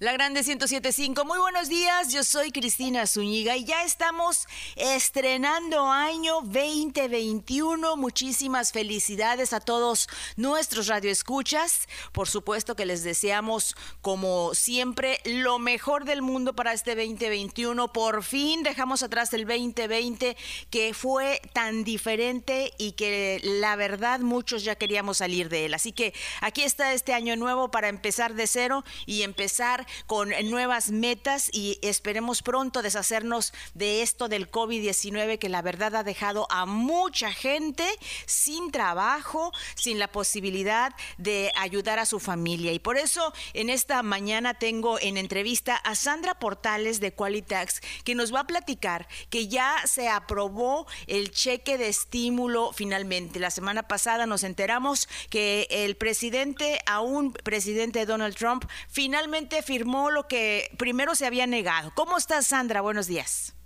[0.00, 1.26] La Grande 1075.
[1.26, 7.98] Muy buenos días, yo soy Cristina Zúñiga y ya estamos estrenando año 2021.
[7.98, 11.86] Muchísimas felicidades a todos nuestros radioescuchas.
[12.12, 17.92] Por supuesto que les deseamos, como siempre, lo mejor del mundo para este 2021.
[17.92, 20.34] Por fin dejamos atrás el 2020
[20.70, 25.74] que fue tan diferente y que la verdad muchos ya queríamos salir de él.
[25.74, 30.90] Así que aquí está este año nuevo para empezar de cero y empezar con nuevas
[30.90, 36.66] metas y esperemos pronto deshacernos de esto del COVID-19 que la verdad ha dejado a
[36.66, 37.86] mucha gente
[38.26, 42.72] sin trabajo, sin la posibilidad de ayudar a su familia.
[42.72, 48.14] Y por eso en esta mañana tengo en entrevista a Sandra Portales de Qualitax que
[48.14, 53.40] nos va a platicar que ya se aprobó el cheque de estímulo finalmente.
[53.40, 59.79] La semana pasada nos enteramos que el presidente, aún presidente Donald Trump, finalmente firmó
[60.10, 61.92] lo que primero se había negado.
[61.94, 62.80] ¿Cómo estás, Sandra?
[62.80, 63.56] Buenos días.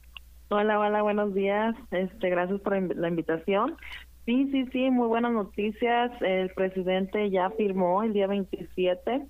[0.48, 1.74] Hola, hola, buenos días.
[1.90, 3.76] Este, gracias por la invitación.
[4.26, 6.10] Sí, sí, sí, muy buenas noticias.
[6.20, 9.26] El presidente ya firmó el día 27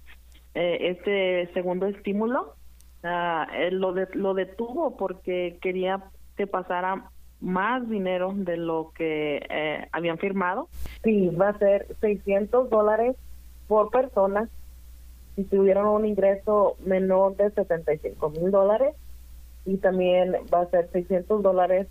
[0.54, 2.54] eh, este segundo estímulo.
[3.02, 6.04] Ah, lo, lo detuvo porque quería
[6.36, 10.68] que pasara más dinero de lo que eh, habían firmado.
[11.02, 13.16] Sí, va a ser 600 dólares
[13.68, 14.48] por persona
[15.36, 18.94] si tuvieron un ingreso menor de 75 mil dólares
[19.64, 21.88] y también va a ser 600 dólares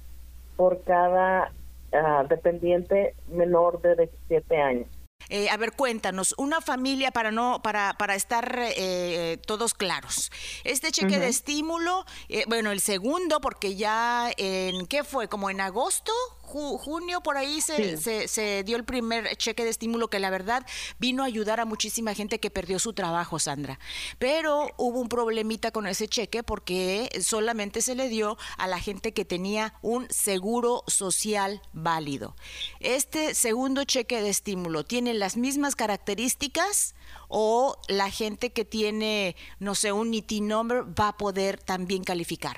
[0.56, 1.52] por cada
[1.92, 4.88] ah, dependiente menor de 17 años.
[5.30, 10.32] Eh, a ver, cuéntanos, una familia para no, para, para estar eh, todos claros.
[10.64, 15.62] Este cheque de estímulo, eh, bueno, el segundo, porque ya en qué fue, como en
[15.62, 16.12] agosto,
[16.54, 20.66] junio por ahí se, se, dio el primer cheque de estímulo que la verdad
[21.00, 23.80] vino a ayudar a muchísima gente que perdió su trabajo, Sandra.
[24.20, 29.14] Pero hubo un problemita con ese cheque porque solamente se le dio a la gente
[29.14, 32.36] que tenía un seguro social válido.
[32.80, 36.96] Este segundo cheque de estímulo tiene las mismas características
[37.28, 42.58] o la gente que tiene, no sé, un NITI number va a poder también calificar.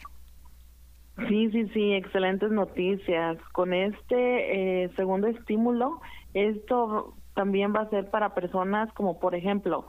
[1.30, 3.38] Sí, sí, sí, excelentes noticias.
[3.54, 6.02] Con este eh, segundo estímulo,
[6.34, 9.88] esto también va a ser para personas como, por ejemplo,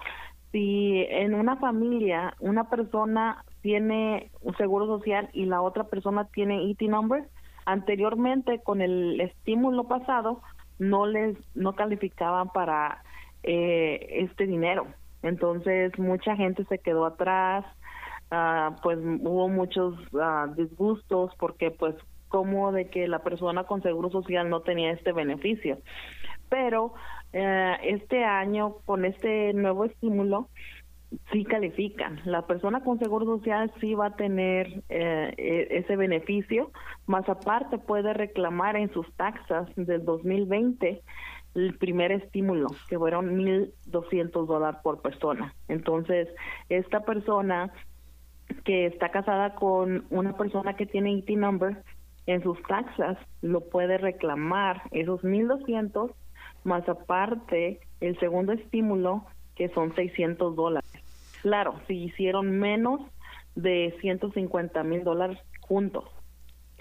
[0.52, 6.70] si en una familia una persona tiene un seguro social y la otra persona tiene
[6.70, 7.24] ET number,
[7.64, 10.40] anteriormente con el estímulo pasado
[10.78, 13.02] no les no calificaban para
[13.42, 14.86] eh, este dinero.
[15.22, 17.64] Entonces mucha gente se quedó atrás,
[18.30, 21.94] Ah, pues hubo muchos uh, disgustos porque pues
[22.28, 25.78] como de que la persona con seguro social no tenía este beneficio.
[26.48, 26.94] Pero
[27.32, 30.48] eh, este año con este nuevo estímulo
[31.32, 32.20] sí califican.
[32.24, 36.72] La persona con seguro social sí va a tener eh, e, ese beneficio,
[37.06, 41.02] más aparte puede reclamar en sus taxas del 2020
[41.54, 45.54] el primer estímulo, que fueron 1.200 dólares por persona.
[45.68, 46.28] Entonces,
[46.68, 47.72] esta persona
[48.64, 51.82] que está casada con una persona que tiene IT number
[52.26, 56.10] en sus taxas lo puede reclamar esos 1200
[56.64, 59.24] más aparte el segundo estímulo
[59.54, 60.90] que son 600 dólares.
[61.42, 63.00] Claro, si hicieron menos
[63.54, 66.04] de 150 mil dólares juntos,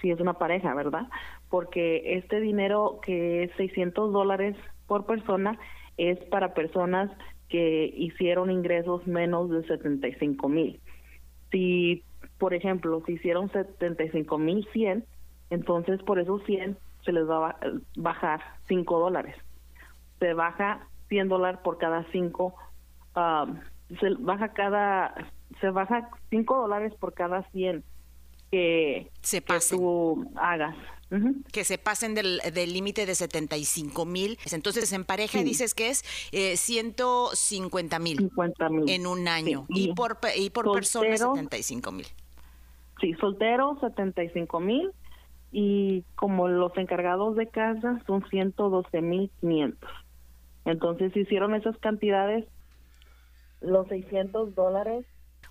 [0.00, 1.06] si es una pareja, ¿verdad?
[1.48, 4.56] Porque este dinero que es 600 dólares
[4.86, 5.58] por persona
[5.96, 7.10] es para personas
[7.48, 10.80] que hicieron ingresos menos de 75 mil.
[11.50, 12.02] Si,
[12.38, 15.04] por ejemplo, si hicieron 75.100,
[15.50, 17.56] entonces por esos 100 se les va a
[17.96, 19.36] bajar 5 dólares.
[20.18, 22.54] Se baja 100 dólares por cada 5,
[23.16, 23.58] um,
[24.00, 25.14] se baja cada,
[25.60, 27.84] se baja 5 dólares por cada 100
[28.56, 30.74] que, se que tú hagas.
[31.52, 34.38] Que se pasen del límite de 75 mil.
[34.50, 38.30] Entonces, en pareja dices que es eh, 150 mil
[38.88, 39.66] en un año.
[39.68, 42.06] Y, por, y por persona 75 mil.
[43.00, 44.90] Sí, soltero 75 mil.
[45.52, 49.90] Y como los encargados de casa son 112 mil 500.
[50.64, 52.46] Entonces, hicieron esas cantidades,
[53.60, 55.06] los 600 dólares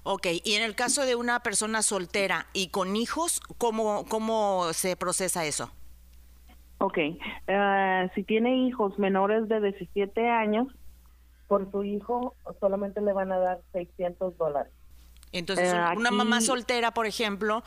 [0.07, 4.95] Ok, y en el caso de una persona soltera y con hijos, ¿cómo, cómo se
[4.95, 5.71] procesa eso?
[6.77, 10.67] Ok, uh, si tiene hijos menores de 17 años,
[11.47, 14.71] por su hijo solamente le van a dar 600 dólares.
[15.31, 17.63] Entonces, uh, una mamá soltera, por ejemplo.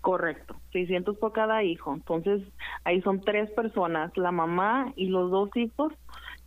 [0.00, 1.94] Correcto, 600 por cada hijo.
[1.94, 2.42] Entonces,
[2.82, 5.92] ahí son tres personas, la mamá y los dos hijos,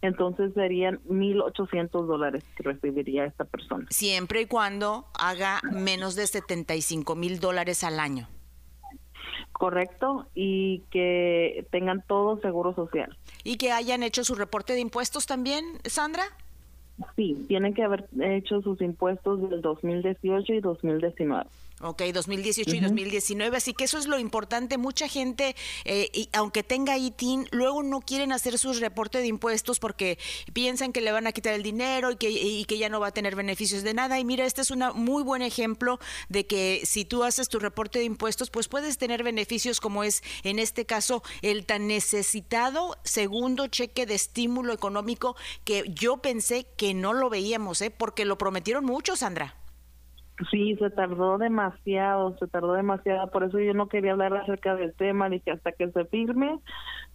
[0.01, 3.87] entonces serían 1.800 dólares que recibiría esta persona.
[3.89, 8.27] Siempre y cuando haga menos de 75 mil dólares al año.
[9.51, 13.17] Correcto, y que tengan todo seguro social.
[13.43, 16.23] ¿Y que hayan hecho su reporte de impuestos también, Sandra?
[17.15, 21.45] Sí, tienen que haber hecho sus impuestos del 2018 y 2019.
[21.79, 24.79] Ok, 2018 y 2019, así que eso es lo importante.
[24.79, 25.55] Mucha gente,
[25.85, 30.17] eh, y aunque tenga ITIN, luego no quieren hacer su reporte de impuestos porque
[30.53, 33.09] piensan que le van a quitar el dinero y que, y que ya no va
[33.09, 34.19] a tener beneficios de nada.
[34.19, 37.99] Y mira, este es un muy buen ejemplo de que si tú haces tu reporte
[37.99, 43.67] de impuestos, pues puedes tener beneficios como es en este caso el tan necesitado segundo
[43.67, 47.91] cheque de estímulo económico que yo pensé que no lo veíamos, ¿eh?
[47.95, 49.55] porque lo prometieron mucho, Sandra.
[50.51, 54.93] Sí, se tardó demasiado, se tardó demasiado, por eso yo no quería hablar acerca del
[54.93, 56.59] tema, dije hasta que se firme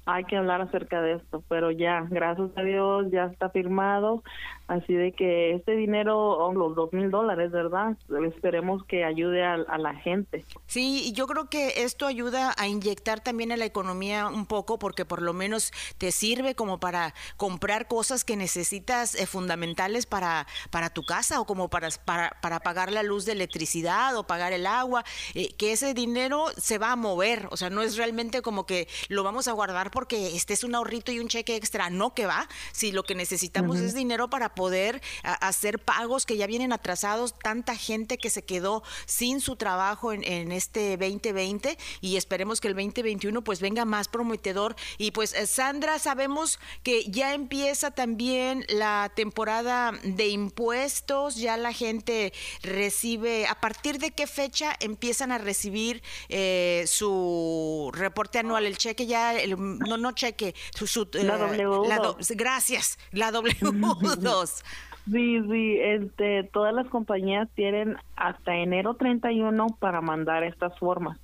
[0.05, 4.23] hay que hablar acerca de esto, pero ya, gracias a Dios, ya está firmado,
[4.67, 7.97] así de que este dinero, los dos mil dólares, ¿verdad?
[8.27, 10.45] Esperemos que ayude a, la gente.
[10.67, 15.05] Sí, yo creo que esto ayuda a inyectar también a la economía un poco, porque
[15.05, 20.91] por lo menos te sirve como para comprar cosas que necesitas eh, fundamentales para, para
[20.91, 24.67] tu casa o como para, para, para pagar la luz de electricidad o pagar el
[24.67, 25.05] agua,
[25.35, 28.89] eh, que ese dinero se va a mover, o sea, no es realmente como que
[29.09, 32.27] lo vamos a guardar porque este es un ahorrito y un cheque extra, no que
[32.27, 37.35] va, si lo que necesitamos es dinero para poder hacer pagos que ya vienen atrasados,
[37.39, 42.69] tanta gente que se quedó sin su trabajo en, en, este 2020 y esperemos que
[42.69, 44.75] el 2021 pues venga más prometedor.
[44.99, 51.73] Y pues eh, Sandra sabemos que ya empieza también la temporada de impuestos, ya la
[51.73, 58.79] gente recibe, ¿a partir de qué fecha empiezan a recibir eh, su reporte anual, el
[58.79, 59.57] cheque ya, el,
[59.89, 62.37] no, no cheque, su, la eh, W2.
[62.37, 64.63] gracias, la W2.
[65.11, 71.19] Sí, sí, este, todas las compañías tienen hasta enero 31 para mandar estas formas.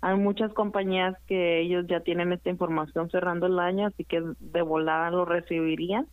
[0.00, 4.62] Hay muchas compañías que ellos ya tienen esta información cerrando el año, así que de
[4.62, 6.06] volada lo recibirían.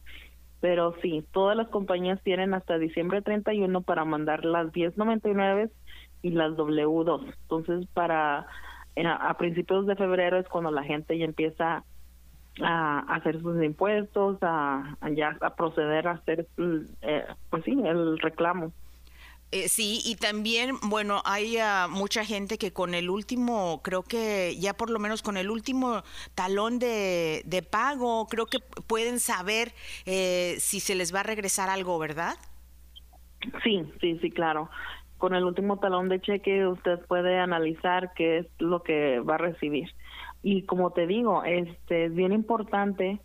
[0.61, 5.69] Pero sí, todas las compañías tienen hasta diciembre 31 para mandar las 1099
[6.21, 7.33] y las W2.
[7.41, 8.47] Entonces, para
[8.95, 11.83] a principios de febrero es cuando la gente ya empieza
[12.61, 16.47] a, hacer sus impuestos, a, ya a proceder a hacer,
[17.01, 18.71] eh, pues sí, el reclamo.
[19.51, 24.57] Eh, sí, y también, bueno, hay ah, mucha gente que con el último, creo que
[24.59, 26.01] ya por lo menos con el último
[26.33, 28.57] talón de, de pago, creo que
[28.87, 29.73] pueden saber
[30.05, 32.35] eh, si se les va a regresar algo, ¿verdad?
[33.63, 34.69] Sí, sí, sí, claro
[35.23, 39.37] con el último talón de cheque usted puede analizar qué es lo que va a
[39.37, 39.87] recibir.
[40.41, 43.21] Y como te digo, este es bien importante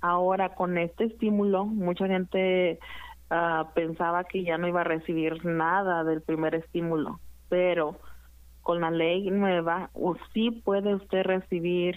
[0.00, 2.78] ahora con este estímulo, mucha gente
[3.30, 7.20] uh, pensaba que ya no iba a recibir nada del primer estímulo,
[7.50, 7.98] pero
[8.62, 9.90] con la ley nueva
[10.32, 11.96] sí puede usted recibir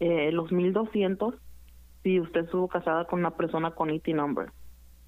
[0.00, 1.36] eh, los 1200
[2.02, 4.52] si usted estuvo casada con una persona con IT number.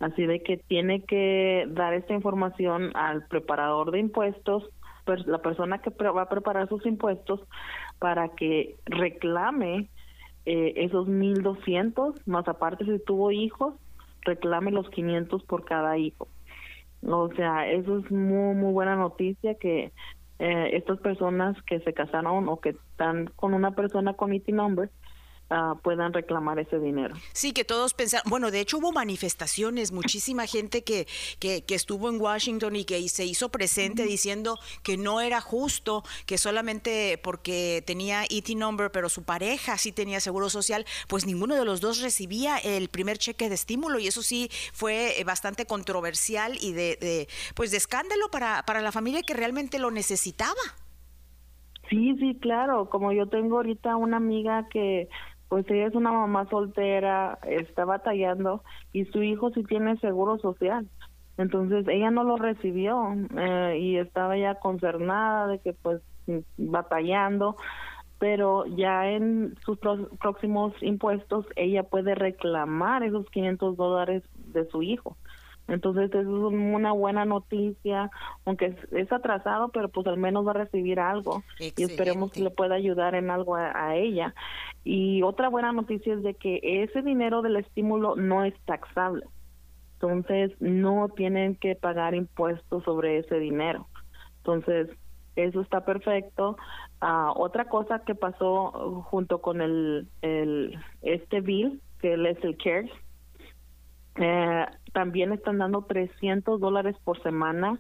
[0.03, 4.69] Así de que tiene que dar esta información al preparador de impuestos,
[5.27, 7.41] la persona que va a preparar sus impuestos,
[8.01, 9.89] para que reclame
[10.45, 13.75] eh, esos 1.200, más aparte si tuvo hijos,
[14.23, 16.27] reclame los 500 por cada hijo.
[17.07, 19.93] O sea, eso es muy, muy buena noticia que
[20.41, 24.49] eh, estas personas que se casaron o que están con una persona con IT
[25.55, 27.15] Ah, puedan reclamar ese dinero.
[27.35, 31.07] Sí, que todos pensaron, bueno, de hecho hubo manifestaciones, muchísima gente que,
[31.39, 36.39] que, estuvo en Washington y que se hizo presente diciendo que no era justo, que
[36.39, 41.67] solamente porque tenía ET number, pero su pareja sí tenía seguro social, pues ninguno de
[41.67, 46.57] los dos recibía el primer cheque de estímulo y eso sí fue eh, bastante controversial
[46.63, 50.63] y de, de pues de escándalo para, para la familia que realmente lo necesitaba.
[51.93, 52.89] Sí, sí, claro.
[52.89, 55.11] Como yo tengo ahorita una amiga que
[55.53, 60.89] pues ella es una mamá soltera, está batallando y su hijo sí tiene seguro social.
[61.37, 66.01] Entonces ella no lo recibió eh, y estaba ya concernada de que pues
[66.57, 67.59] batallando,
[68.19, 69.79] pero ya en sus
[70.19, 74.23] próximos impuestos ella puede reclamar esos 500 dólares
[74.55, 75.19] de su hijo.
[75.73, 78.11] Entonces es una buena noticia,
[78.45, 82.51] aunque es, atrasado, pero pues al menos va a recibir algo y esperemos que le
[82.51, 84.35] pueda ayudar en algo a, ella.
[84.85, 89.25] Y otra buena noticia es de que ese dinero del estímulo no es taxable.
[89.95, 93.87] Entonces no tienen que pagar impuestos sobre ese dinero.
[94.39, 94.91] Entonces
[95.37, 96.59] eso está perfecto.
[97.01, 102.91] Ah, otra cosa que pasó junto con el, el este bill, que es el CARES,
[104.17, 107.79] Eh, también están dando 300 dólares por semana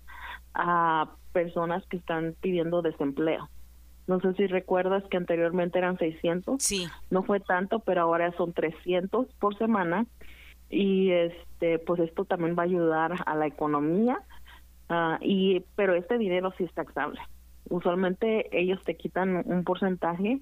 [0.54, 3.48] a personas que están pidiendo desempleo.
[4.06, 6.62] No sé si recuerdas que anteriormente eran 600.
[6.62, 6.86] Sí.
[7.10, 10.06] No fue tanto, pero ahora son 300 por semana.
[10.68, 14.20] Y este, pues esto también va a ayudar a la economía.
[14.90, 17.20] Uh, y pero este dinero sí es taxable.
[17.68, 20.40] Usualmente ellos te quitan un porcentaje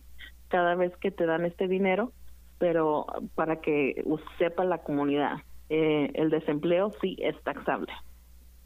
[0.48, 2.12] cada vez que te dan este dinero,
[2.58, 4.02] pero para que
[4.38, 5.38] sepa la comunidad,
[5.70, 7.92] eh, el desempleo sí es taxable.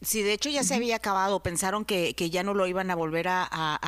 [0.05, 2.95] Sí, de hecho ya se había acabado, pensaron que, que ya no lo iban a
[2.95, 3.45] volver a,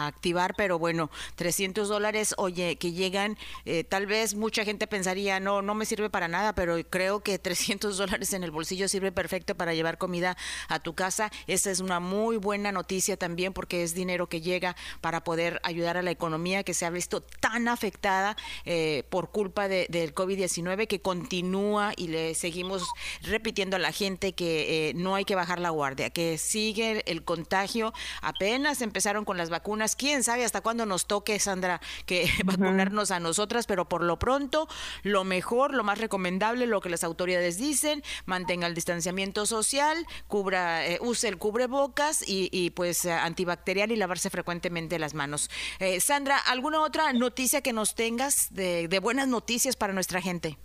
[0.06, 5.61] activar, pero bueno, 300 dólares, oye, que llegan, eh, tal vez mucha gente pensaría, no,
[5.61, 9.54] no me sirve para nada, pero creo que 300 dólares en el bolsillo sirve perfecto
[9.54, 10.37] para llevar comida
[10.68, 11.30] a tu casa.
[11.46, 15.96] Esa es una muy buena noticia también porque es dinero que llega para poder ayudar
[15.96, 20.87] a la economía que se ha visto tan afectada eh, por culpa de, del COVID-19
[20.87, 22.85] que continúa y le seguimos
[23.23, 27.25] repitiendo a la gente que eh, no hay que bajar la guardia que sigue el
[27.25, 27.92] contagio.
[28.22, 29.96] Apenas empezaron con las vacunas.
[29.96, 34.68] Quién sabe hasta cuándo nos toque, Sandra, que vacunarnos a nosotras, pero por lo pronto,
[35.02, 40.86] lo mejor, lo más recomendable, lo que las autoridades dicen, mantenga el distanciamiento social, cubra,
[40.86, 45.50] eh, use el cubrebocas y, pues eh, antibacterial y lavarse frecuentemente las manos.
[45.78, 50.58] Eh, Sandra, ¿alguna otra noticia que nos tengas de buenas noticias para nuestra gente?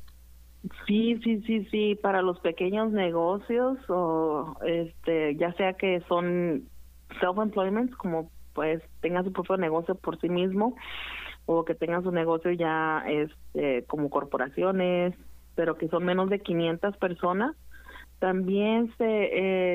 [0.85, 6.69] Sí, sí, sí, sí, para los pequeños negocios o este, ya sea que son
[7.19, 10.75] self-employment, como pues tengan su propio negocio por sí mismo
[11.45, 15.15] o que tengan su negocio ya este, como corporaciones,
[15.55, 17.55] pero que son menos de 500 personas,
[18.19, 19.29] también se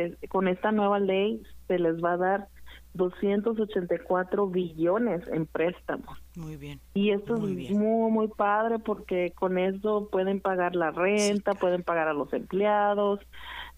[0.07, 2.49] eh, con esta nueva ley se les va a dar
[2.97, 6.19] 284 billones en préstamos.
[6.37, 6.81] Muy bien.
[6.95, 12.09] Y esto es muy, muy padre porque con eso pueden pagar la renta, pueden pagar
[12.09, 13.21] a los empleados.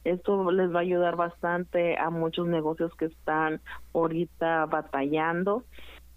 [0.05, 3.61] Esto les va a ayudar bastante a muchos negocios que están
[3.93, 5.65] ahorita batallando.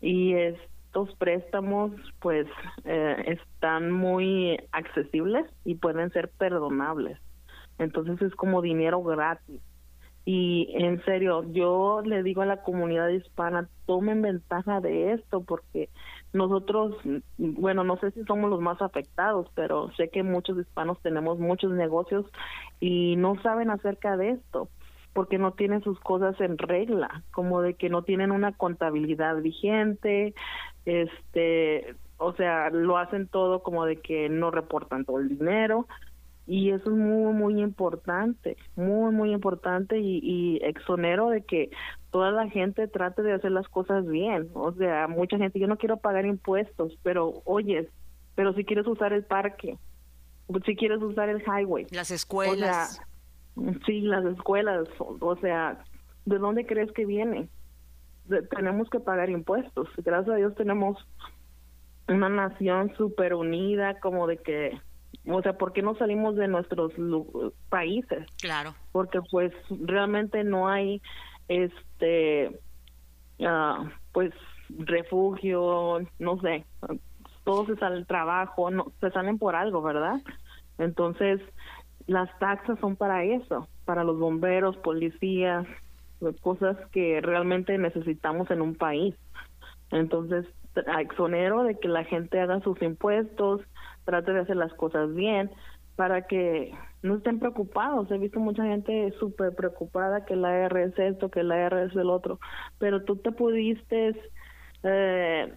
[0.01, 2.47] Y estos préstamos, pues,
[2.85, 7.17] eh, están muy accesibles y pueden ser perdonables.
[7.77, 9.61] Entonces es como dinero gratis
[10.23, 15.89] y en serio, yo le digo a la comunidad hispana, tomen ventaja de esto porque
[16.31, 16.95] nosotros,
[17.37, 21.71] bueno, no sé si somos los más afectados, pero sé que muchos hispanos tenemos muchos
[21.71, 22.25] negocios
[22.79, 24.69] y no saben acerca de esto
[25.13, 30.33] porque no tienen sus cosas en regla, como de que no tienen una contabilidad vigente,
[30.85, 35.87] este, o sea, lo hacen todo como de que no reportan todo el dinero
[36.51, 41.69] y eso es muy muy importante muy muy importante y, exonero de que
[42.11, 44.49] toda la gente trate de hacer las cosas bien.
[44.53, 47.87] O sea mucha gente yo no quiero pagar impuestos pero oyes
[48.35, 49.77] pero si quieres usar el parque
[50.65, 51.87] si quieres usar el highway.
[51.89, 53.01] Las escuelas.
[53.85, 54.89] sí las escuelas.
[54.99, 55.81] O, sea
[56.25, 57.47] de dónde crees que viene
[58.49, 59.87] tenemos que pagar impuestos.
[59.95, 60.97] Gracias a Dios tenemos
[62.09, 64.81] una nación súper unida como de que
[65.27, 66.93] o sea, ¿por qué no salimos de nuestros
[67.69, 68.25] países?
[68.41, 68.73] Claro.
[68.91, 71.01] Porque pues realmente no hay
[71.47, 72.59] este
[73.39, 74.33] uh, pues
[74.69, 76.65] refugio, no sé,
[77.43, 80.21] todos se salen trabajo, no, se salen por algo, ¿verdad?
[80.77, 81.41] Entonces,
[82.07, 85.67] las taxas son para eso, para los bomberos, policías,
[86.41, 89.15] cosas que realmente necesitamos en un país.
[89.91, 90.45] Entonces,
[90.99, 93.61] exonero de que la gente haga sus impuestos,
[94.05, 95.51] trate de hacer las cosas bien
[95.95, 98.09] para que no estén preocupados.
[98.11, 101.95] He visto mucha gente súper preocupada que la R es esto, que la R es
[101.95, 102.39] el otro,
[102.79, 104.15] pero tú te pudiste
[104.83, 105.53] eh,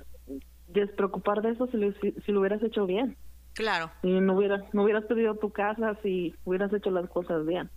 [0.69, 3.17] despreocupar de eso si lo, si, lo hubieras hecho bien.
[3.55, 3.91] Claro.
[4.03, 7.71] Y no hubieras, no hubieras pedido tu casa si hubieras hecho las cosas bien.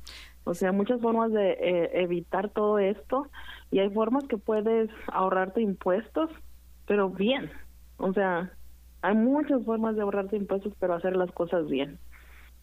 [0.43, 3.27] O sea, muchas formas de eh, evitar todo esto
[3.69, 6.31] y hay formas que puedes ahorrarte impuestos,
[6.87, 7.51] pero bien.
[7.97, 8.51] O sea,
[9.01, 11.99] hay muchas formas de ahorrarte impuestos, pero hacer las cosas bien.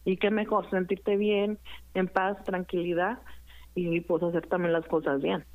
[0.03, 1.59] Y qué mejor, sentirte bien,
[1.93, 3.19] en paz, tranquilidad
[3.73, 5.45] y pues hacer también las cosas bien.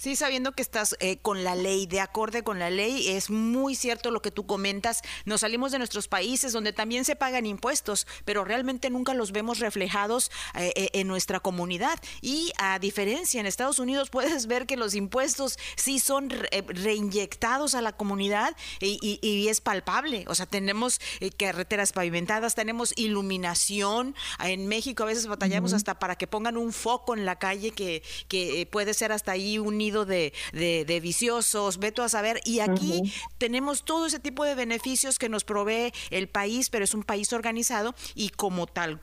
[0.00, 3.74] Sí, sabiendo que estás eh, con la ley, de acorde con la ley, es muy
[3.74, 5.02] cierto lo que tú comentas.
[5.26, 9.58] Nos salimos de nuestros países donde también se pagan impuestos, pero realmente nunca los vemos
[9.58, 12.00] reflejados eh, eh, en nuestra comunidad.
[12.22, 17.82] Y a diferencia, en Estados Unidos puedes ver que los impuestos sí son reinyectados a
[17.82, 20.24] la comunidad y, es palpable.
[20.28, 20.98] O sea, tenemos
[21.36, 24.14] carreteras pavimentadas, tenemos iluminación.
[24.42, 28.02] En México a veces batallamos hasta para que pongan un foco en la calle que,
[28.28, 29.58] que puede ser hasta ahí
[29.90, 32.40] un de, de, viciosos, veto a saber.
[32.44, 36.94] Y aquí tenemos todo ese tipo de beneficios que nos provee el país, pero es
[36.94, 39.00] un país organizado y como tal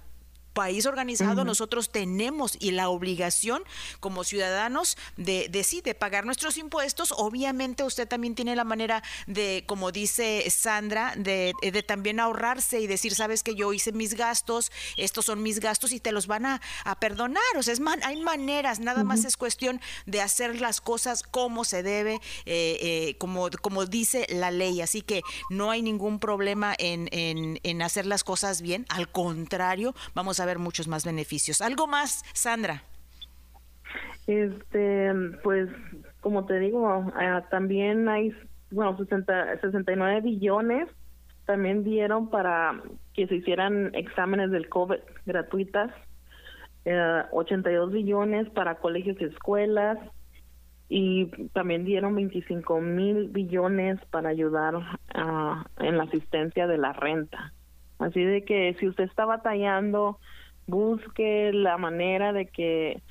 [0.57, 3.61] país organizado nosotros tenemos y la obligación
[3.99, 7.13] como ciudadanos de, de sí, de pagar nuestros impuestos.
[7.15, 12.87] Obviamente usted también tiene la manera de, como dice Sandra, de, de también ahorrarse y
[12.87, 16.47] decir, sabes que yo hice mis gastos, estos son mis gastos y te los van
[16.47, 16.61] a,
[16.99, 17.43] perdonar.
[17.55, 21.83] O sea, es hay maneras, nada más es cuestión de hacer las cosas como se
[21.83, 24.81] debe, eh, eh, como, como dice la ley.
[24.81, 25.21] Así que
[25.51, 28.87] no hay ningún problema en, en, en hacer las cosas bien.
[28.89, 31.61] Al contrario, vamos a ver muchos más beneficios.
[31.61, 32.81] ¿Algo más, Sandra?
[34.25, 35.13] Este,
[35.43, 35.69] pues,
[36.21, 38.33] como te digo, ah, también hay,
[38.71, 40.89] bueno, 60, 69 billones
[41.47, 45.91] también dieron para que se hicieran exámenes del COVID gratuitas,
[47.31, 49.97] 82 eh, billones para colegios y escuelas,
[50.89, 57.53] y también dieron 25 mil billones para ayudar uh, en la asistencia de la renta.
[57.99, 60.19] Así de que si usted está batallando,
[60.67, 63.01] busque la manera de que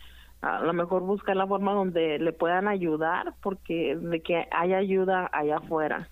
[0.43, 5.28] a lo mejor busca la forma donde le puedan ayudar, porque de que haya ayuda
[5.33, 6.09] allá afuera.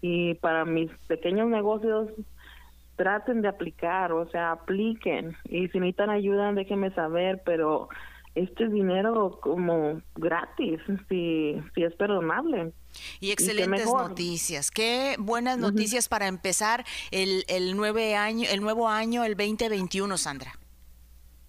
[0.00, 2.10] Y para mis pequeños negocios,
[2.96, 5.36] traten de aplicar, o sea, apliquen.
[5.44, 7.88] Y si necesitan ayuda, déjenme saber, pero
[8.38, 12.72] este es dinero como gratis, si, si es perdonable.
[13.20, 14.70] Y excelentes noticias.
[14.70, 20.52] Qué buenas noticias para empezar el, el, nueve año, el nuevo año, el 2021, Sandra.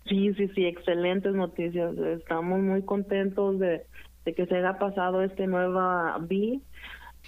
[0.07, 1.95] Sí, sí, sí, excelentes noticias.
[1.97, 3.85] Estamos muy contentos de,
[4.25, 6.59] que se haya pasado este nueva B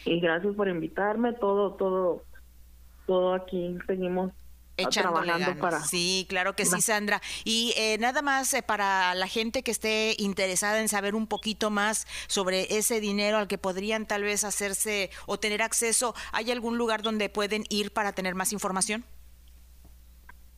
[0.06, 1.34] y gracias por invitarme.
[1.34, 2.24] Todo, todo,
[3.06, 4.32] todo aquí seguimos
[4.82, 5.58] echándole ganas.
[5.58, 5.80] Para...
[5.82, 7.22] Sí, claro que sí, Sandra.
[7.44, 11.70] Y eh, nada más eh, para la gente que esté interesada en saber un poquito
[11.70, 16.78] más sobre ese dinero al que podrían tal vez hacerse o tener acceso, ¿hay algún
[16.78, 19.04] lugar donde pueden ir para tener más información?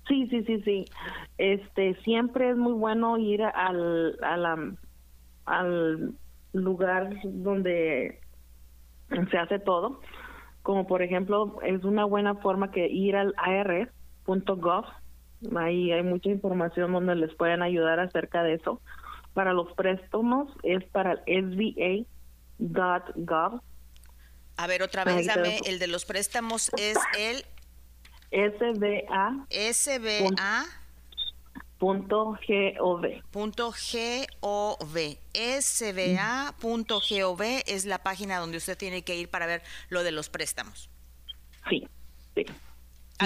[0.07, 0.85] Sí, sí, sí, sí.
[1.37, 4.17] Este, siempre es muy bueno ir al,
[5.45, 6.13] al
[6.51, 8.19] lugar donde
[9.31, 10.01] se hace todo.
[10.61, 13.33] Como por ejemplo, es una buena forma que ir al
[14.27, 14.85] ARS.gov.
[15.57, 18.81] Ahí hay mucha información donde les pueden ayudar acerca de eso.
[19.33, 21.53] Para los préstamos es para el
[22.59, 23.61] SBA.gov.
[24.55, 27.43] A ver, otra vez, dame el de los préstamos es el
[28.31, 29.47] SBA.
[29.49, 30.65] SBA.
[31.79, 32.37] Punto
[32.79, 33.01] gov.
[33.31, 33.73] Punto
[34.41, 34.97] gov.
[35.59, 40.89] SBA.gov es la página donde usted tiene que ir para ver lo de los préstamos.
[41.69, 41.87] Sí,
[42.35, 42.45] sí.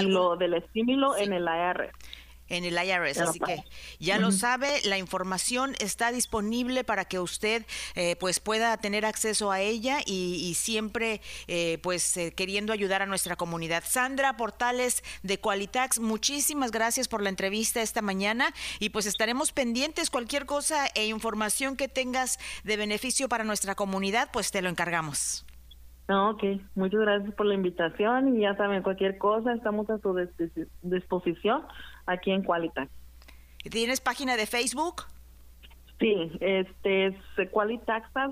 [0.02, 1.92] Y lo del estímulo en el AR
[2.48, 3.18] en el IRS.
[3.18, 3.64] Así que
[3.98, 9.50] ya lo sabe, la información está disponible para que usted eh, pues pueda tener acceso
[9.50, 13.84] a ella y, siempre eh, pues eh, queriendo ayudar a nuestra comunidad.
[13.86, 20.10] Sandra Portales de Qualitax, muchísimas gracias por la entrevista esta mañana y pues estaremos pendientes
[20.10, 25.44] cualquier cosa e información que tengas de beneficio para nuestra comunidad, pues te lo encargamos.
[26.10, 26.42] Ok,
[26.74, 30.16] muchas gracias por la invitación y ya saben, cualquier cosa estamos a su
[30.82, 31.62] disposición
[32.06, 32.90] aquí en Qualitax.
[33.70, 35.02] ¿Tienes página de Facebook?
[36.00, 37.14] Sí, este es
[37.50, 38.30] Qualitaxas,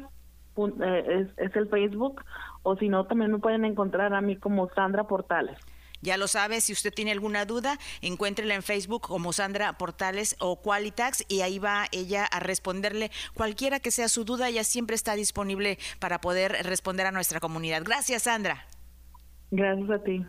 [0.57, 2.25] eh, es, es el Facebook,
[2.63, 5.59] o si no, también me pueden encontrar a mí como Sandra Portales.
[6.03, 10.61] Ya lo sabe, si usted tiene alguna duda, encuéntrela en Facebook como Sandra Portales o
[10.61, 14.49] Qualitax y ahí va ella a responderle cualquiera que sea su duda.
[14.49, 17.83] Ella siempre está disponible para poder responder a nuestra comunidad.
[17.85, 18.67] Gracias, Sandra.
[19.51, 20.25] Gracias a ti.